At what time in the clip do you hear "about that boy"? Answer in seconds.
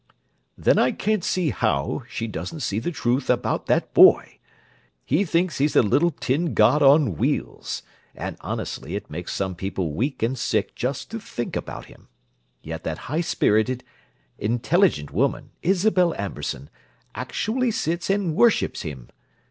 3.29-4.39